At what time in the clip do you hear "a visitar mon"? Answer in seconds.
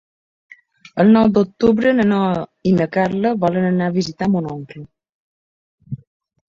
3.93-4.53